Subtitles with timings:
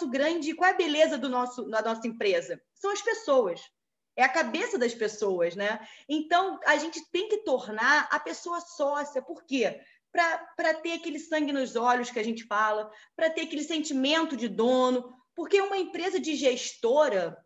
[0.00, 2.60] nosso grande, qual é a beleza do nosso, da nossa empresa?
[2.74, 3.60] São as pessoas.
[4.16, 5.86] É a cabeça das pessoas, né?
[6.08, 9.22] Então, a gente tem que tornar a pessoa sócia.
[9.22, 9.80] Por quê?
[10.10, 14.48] Para ter aquele sangue nos olhos que a gente fala, para ter aquele sentimento de
[14.48, 15.14] dono.
[15.34, 17.36] Porque uma empresa de gestora,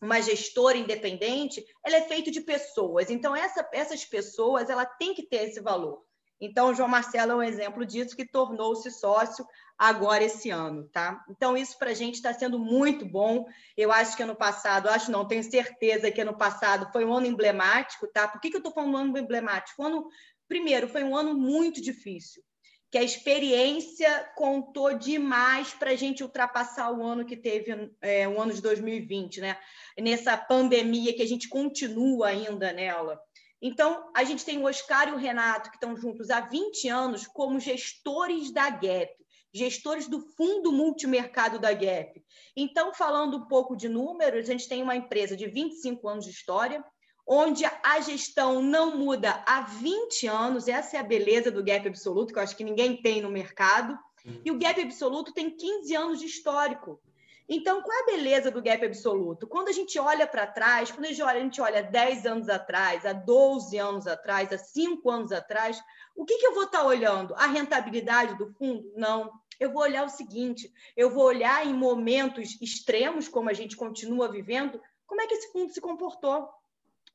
[0.00, 3.10] uma gestora independente, ela é feita de pessoas.
[3.10, 6.04] Então, essa, essas pessoas, ela tem que ter esse valor.
[6.40, 9.44] Então, o João Marcelo é um exemplo disso, que tornou-se sócio
[9.78, 11.24] agora esse ano, tá?
[11.30, 13.46] Então, isso para a gente está sendo muito bom.
[13.76, 17.26] Eu acho que ano passado, acho não, tenho certeza que ano passado foi um ano
[17.26, 18.26] emblemático, tá?
[18.26, 19.80] Por que, que eu estou falando um ano emblemático?
[19.80, 20.08] Um ano,
[20.48, 22.42] primeiro, foi um ano muito difícil,
[22.90, 28.40] que a experiência contou demais para a gente ultrapassar o ano que teve, é, o
[28.40, 29.56] ano de 2020, né?
[29.96, 33.20] Nessa pandemia que a gente continua ainda nela.
[33.62, 37.26] Então, a gente tem o Oscar e o Renato, que estão juntos há 20 anos
[37.26, 39.12] como gestores da Gap,
[39.52, 42.22] gestores do fundo multimercado da Gap.
[42.56, 46.30] Então, falando um pouco de números, a gente tem uma empresa de 25 anos de
[46.30, 46.84] história,
[47.26, 52.32] onde a gestão não muda há 20 anos, essa é a beleza do Gap Absoluto,
[52.32, 53.98] que eu acho que ninguém tem no mercado,
[54.44, 57.00] e o Gap Absoluto tem 15 anos de histórico.
[57.48, 59.46] Então, qual é a beleza do gap absoluto?
[59.46, 62.48] Quando a gente olha para trás, quando a gente, olha, a gente olha 10 anos
[62.50, 65.82] atrás, há 12 anos atrás, há 5 anos atrás,
[66.14, 67.34] o que, que eu vou estar tá olhando?
[67.36, 68.92] A rentabilidade do fundo?
[68.94, 69.32] Não.
[69.58, 74.30] Eu vou olhar o seguinte: eu vou olhar em momentos extremos, como a gente continua
[74.30, 76.48] vivendo, como é que esse fundo se comportou.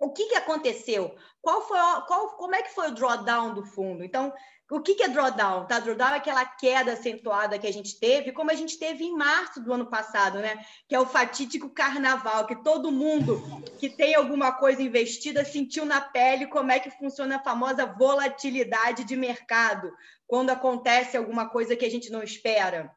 [0.03, 1.15] O que, que aconteceu?
[1.41, 4.03] Qual foi, qual, como é que foi o drawdown do fundo?
[4.03, 4.33] Então,
[4.69, 5.65] o que, que é drawdown?
[5.65, 5.79] Tá?
[5.79, 9.61] Drawdown é aquela queda acentuada que a gente teve, como a gente teve em março
[9.61, 10.61] do ano passado, né?
[10.89, 13.41] Que é o fatídico carnaval, que todo mundo
[13.79, 19.05] que tem alguma coisa investida sentiu na pele como é que funciona a famosa volatilidade
[19.05, 19.89] de mercado,
[20.27, 22.93] quando acontece alguma coisa que a gente não espera.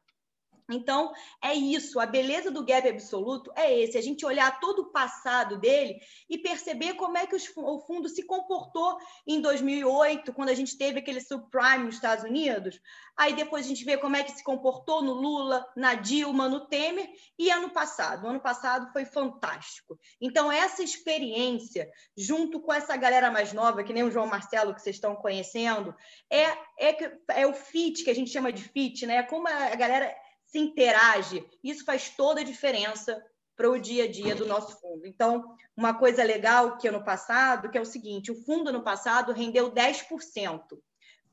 [0.69, 1.99] Então, é isso.
[1.99, 6.37] A beleza do gap absoluto é esse: a gente olhar todo o passado dele e
[6.37, 11.21] perceber como é que o fundo se comportou em 2008, quando a gente teve aquele
[11.21, 12.79] subprime nos Estados Unidos.
[13.17, 16.67] Aí depois a gente vê como é que se comportou no Lula, na Dilma, no
[16.67, 18.25] Temer e ano passado.
[18.25, 19.97] O ano passado foi fantástico.
[20.21, 24.81] Então, essa experiência, junto com essa galera mais nova, que nem o João Marcelo, que
[24.81, 25.95] vocês estão conhecendo,
[26.29, 26.43] é,
[26.77, 29.23] é, é o fit, que a gente chama de fit, né?
[29.23, 30.15] Como a galera
[30.47, 33.23] se interage, isso faz toda a diferença
[33.55, 35.05] para o dia a dia do nosso fundo.
[35.05, 39.33] Então, uma coisa legal que ano passado, que é o seguinte, o fundo no passado
[39.33, 40.73] rendeu 10%.
[40.73, 40.81] O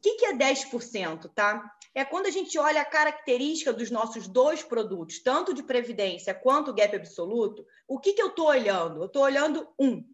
[0.01, 1.71] que, é 10%, tá?
[1.95, 6.75] É quando a gente olha a característica dos nossos dois produtos, tanto de previdência quanto
[6.75, 9.01] gap absoluto, o que, que eu estou olhando?
[9.01, 10.05] Eu estou olhando um,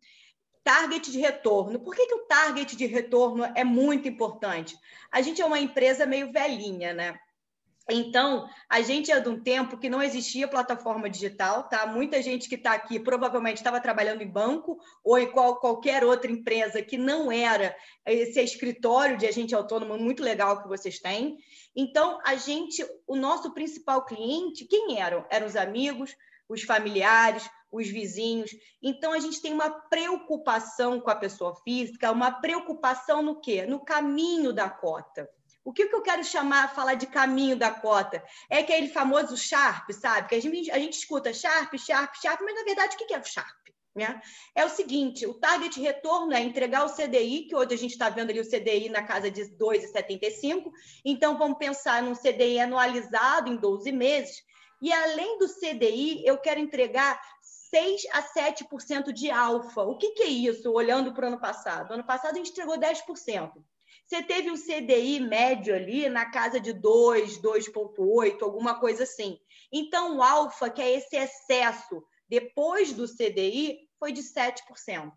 [0.63, 1.81] target de retorno.
[1.81, 4.77] Por que, que o target de retorno é muito importante?
[5.11, 7.19] A gente é uma empresa meio velhinha, né?
[7.93, 11.87] Então, a gente é de um tempo que não existia plataforma digital, tá?
[11.87, 16.31] Muita gente que está aqui provavelmente estava trabalhando em banco ou em qual, qualquer outra
[16.31, 21.39] empresa que não era esse escritório de agente autônomo muito legal que vocês têm.
[21.75, 25.25] Então, a gente, o nosso principal cliente, quem eram?
[25.31, 26.15] Eram os amigos,
[26.49, 28.51] os familiares, os vizinhos.
[28.83, 33.65] Então, a gente tem uma preocupação com a pessoa física, uma preocupação no quê?
[33.67, 35.29] No caminho da cota.
[35.65, 38.23] O que, que eu quero chamar, falar de caminho da cota?
[38.49, 40.29] É aquele famoso Sharp, sabe?
[40.29, 43.15] Que a gente, a gente escuta Sharp, Sharp, Sharp, mas na verdade o que, que
[43.15, 43.61] é o Sharp?
[43.95, 44.21] Né?
[44.55, 48.09] É o seguinte: o target retorno é entregar o CDI, que hoje a gente está
[48.09, 50.71] vendo ali o CDI na casa de 2,75.
[51.05, 54.43] Então, vamos pensar num CDI anualizado em 12 meses.
[54.81, 59.83] E além do CDI, eu quero entregar 6 a 7% de alfa.
[59.83, 61.93] O que, que é isso, olhando para o ano passado?
[61.93, 63.53] Ano passado a gente entregou 10%.
[64.07, 69.39] Você teve um CDI médio ali na casa de 2, 2,8, alguma coisa assim.
[69.73, 75.13] Então, o alfa, que é esse excesso depois do CDI, foi de 7%.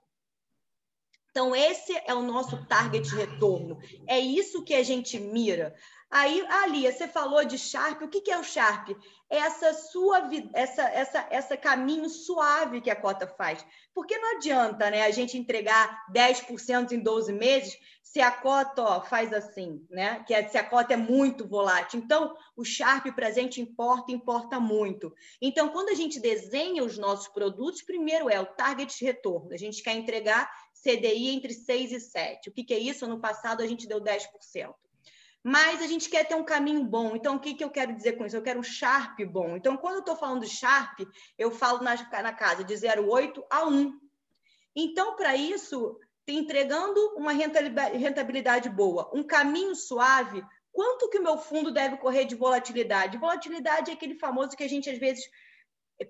[1.33, 3.79] Então, esse é o nosso target de retorno.
[4.07, 5.75] É isso que a gente mira.
[6.15, 8.03] Aí, ali, você falou de Sharp.
[8.03, 8.89] O que é o Sharp?
[9.27, 13.65] Essa sua essa, essa, essa caminho suave que a cota faz.
[13.95, 19.01] Porque não adianta né, a gente entregar 10% em 12 meses se a cota ó,
[19.01, 20.23] faz assim, né?
[20.27, 21.99] Que é, se a cota é muito volátil.
[21.99, 25.11] Então, o Sharp para a gente importa, importa muito.
[25.41, 29.51] Então, quando a gente desenha os nossos produtos, primeiro é o target de retorno.
[29.51, 30.47] A gente quer entregar
[30.79, 32.49] CDI entre 6 e 7.
[32.49, 33.07] O que, que é isso?
[33.07, 34.75] No passado, a gente deu 10%
[35.43, 37.15] mas a gente quer ter um caminho bom.
[37.15, 38.37] Então, o que, que eu quero dizer com isso?
[38.37, 39.57] Eu quero um Sharp bom.
[39.57, 41.01] Então, quando eu estou falando Sharp,
[41.37, 43.99] eu falo na, na casa de 0,8 a 1.
[44.73, 50.41] Então, para isso, entregando uma rentabilidade boa, um caminho suave,
[50.71, 53.17] quanto que o meu fundo deve correr de volatilidade?
[53.17, 55.29] Volatilidade é aquele famoso que a gente às vezes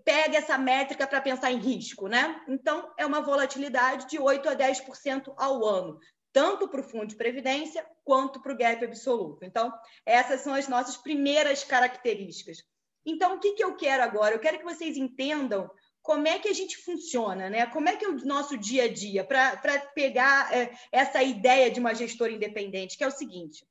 [0.06, 2.42] pega essa métrica para pensar em risco, né?
[2.48, 6.00] Então, é uma volatilidade de 8 a 10% ao ano,
[6.34, 9.46] tanto para o fundo de previdência quanto para o gap absoluto.
[9.46, 9.72] Então,
[10.06, 12.58] essas são as nossas primeiras características.
[13.06, 14.34] Então, o que, que eu quero agora?
[14.34, 15.70] Eu quero que vocês entendam
[16.02, 17.66] como é que a gente funciona, né?
[17.68, 21.80] Como é que é o nosso dia a dia para pegar é, essa ideia de
[21.80, 23.66] uma gestora independente, que é o seguinte: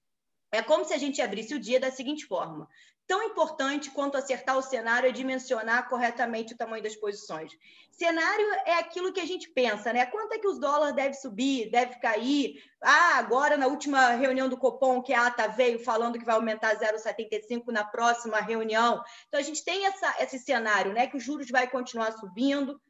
[0.53, 2.69] é como se a gente abrisse o dia da seguinte forma:
[3.07, 7.53] Tão importante quanto acertar o cenário é dimensionar corretamente o tamanho das posições.
[7.91, 10.07] Cenário é aquilo que a gente pensa, né?
[10.07, 12.63] Quanto é que os dólares devem subir, deve cair?
[12.81, 16.77] Ah, agora na última reunião do Copom, que a ata veio falando que vai aumentar
[16.79, 19.03] 0,75 na próxima reunião.
[19.29, 21.07] Então a gente tem essa, esse cenário, né?
[21.07, 22.81] Que os juros vai continuar subindo,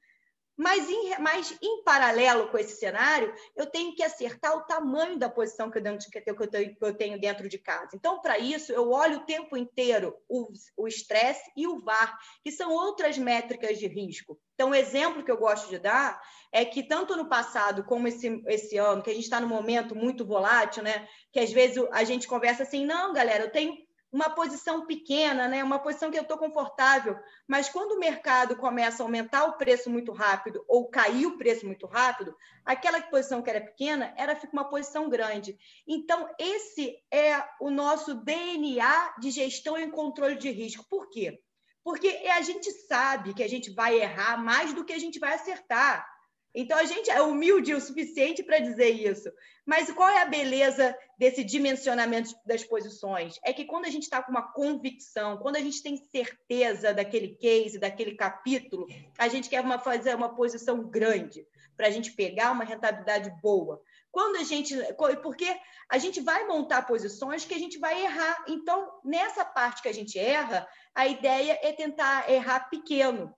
[0.62, 5.28] mas em, mas em paralelo com esse cenário, eu tenho que acertar o tamanho da
[5.28, 7.90] posição que eu, dentro, que eu tenho dentro de casa.
[7.94, 12.72] Então, para isso, eu olho o tempo inteiro o estresse e o VAR, que são
[12.72, 14.38] outras métricas de risco.
[14.54, 16.20] Então, o exemplo que eu gosto de dar
[16.52, 19.96] é que, tanto no passado como esse, esse ano, que a gente está num momento
[19.96, 21.08] muito volátil, né?
[21.32, 23.76] Que às vezes a gente conversa assim, não, galera, eu tenho
[24.12, 25.64] uma posição pequena, né?
[25.64, 27.18] uma posição que eu estou confortável,
[27.48, 31.66] mas quando o mercado começa a aumentar o preço muito rápido ou cair o preço
[31.66, 35.58] muito rápido, aquela posição que era pequena, ela fica uma posição grande.
[35.88, 40.84] Então, esse é o nosso DNA de gestão e controle de risco.
[40.90, 41.40] Por quê?
[41.82, 45.34] Porque a gente sabe que a gente vai errar mais do que a gente vai
[45.34, 46.06] acertar.
[46.54, 49.30] Então, a gente é humilde o suficiente para dizer isso.
[49.64, 53.38] Mas qual é a beleza desse dimensionamento das posições?
[53.42, 57.36] É que quando a gente está com uma convicção, quando a gente tem certeza daquele
[57.36, 58.86] case, daquele capítulo,
[59.18, 61.46] a gente quer uma, fazer uma posição grande
[61.76, 63.80] para a gente pegar uma rentabilidade boa.
[64.10, 64.76] Quando a gente.
[65.22, 65.56] Porque
[65.88, 68.44] a gente vai montar posições que a gente vai errar.
[68.46, 73.34] Então, nessa parte que a gente erra, a ideia é tentar errar pequeno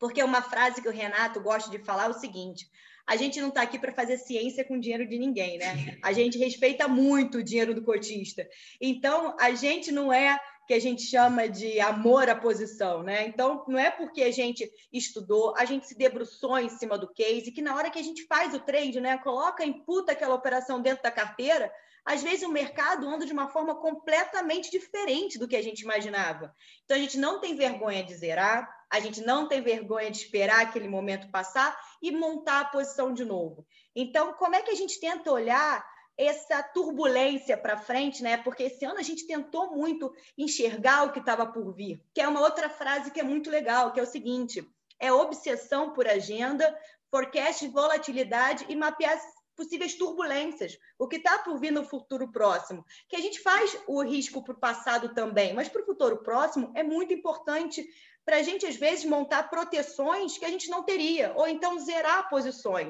[0.00, 2.66] porque uma frase que o Renato gosta de falar é o seguinte:
[3.06, 5.98] a gente não está aqui para fazer ciência com dinheiro de ninguém, né?
[6.02, 8.48] A gente respeita muito o dinheiro do cotista.
[8.80, 13.26] Então, a gente não é que a gente chama de amor à posição, né?
[13.26, 17.50] Então, não é porque a gente estudou, a gente se debruçou em cima do case,
[17.50, 21.02] que na hora que a gente faz o trade, né, coloca, imputa aquela operação dentro
[21.02, 21.72] da carteira,
[22.04, 26.54] às vezes o mercado anda de uma forma completamente diferente do que a gente imaginava.
[26.84, 30.62] Então, a gente não tem vergonha de zerar, a gente não tem vergonha de esperar
[30.62, 33.66] aquele momento passar e montar a posição de novo.
[33.94, 35.84] Então, como é que a gente tenta olhar
[36.20, 38.36] essa turbulência para frente, né?
[38.36, 42.28] Porque esse ano a gente tentou muito enxergar o que estava por vir, que é
[42.28, 44.62] uma outra frase que é muito legal, que é o seguinte:
[44.98, 46.78] é obsessão por agenda,
[47.10, 49.18] forecast de volatilidade e mapear
[49.56, 52.84] possíveis turbulências, o que está por vir no futuro próximo.
[53.08, 56.72] Que a gente faz o risco para o passado também, mas para o futuro próximo
[56.74, 57.86] é muito importante
[58.24, 62.28] para a gente, às vezes, montar proteções que a gente não teria, ou então zerar
[62.28, 62.88] posições.